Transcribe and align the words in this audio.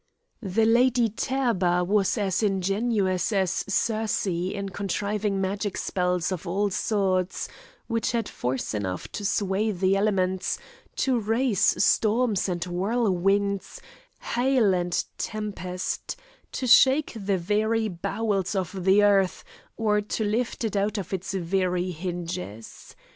The 0.41 0.65
Lady 0.65 1.09
Therba 1.09 1.83
was 1.85 2.17
as 2.17 2.41
ingenious 2.41 3.31
as 3.31 3.63
Circe 3.71 4.25
in 4.25 4.69
contriving 4.69 5.39
magic 5.39 5.77
spells 5.77 6.31
of 6.31 6.47
all 6.47 6.71
sorts, 6.71 7.47
which 7.85 8.11
had 8.11 8.27
force 8.27 8.73
enough 8.73 9.07
to 9.11 9.23
sway 9.23 9.69
the 9.69 9.95
elements, 9.95 10.57
to 10.95 11.19
raise 11.19 11.83
storms 11.83 12.49
and 12.49 12.63
whirlwinds, 12.65 13.79
hail 14.33 14.73
and 14.73 15.05
tempest, 15.19 16.15
to 16.53 16.65
shake 16.65 17.13
the 17.15 17.37
very 17.37 17.87
bowels 17.87 18.55
of 18.55 18.83
the 18.83 19.03
earth, 19.03 19.43
or 19.77 20.01
to 20.01 20.23
lift 20.25 20.63
it 20.63 20.75
out 20.75 20.97
of 20.97 21.13
its 21.13 21.31
very 21.35 21.91
hinges. 21.91 22.95